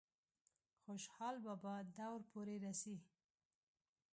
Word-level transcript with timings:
خوشحال 0.83 1.35
بابا 1.45 1.75
دور 1.97 2.19
پورې 2.31 2.55
رسي۔ 2.65 2.95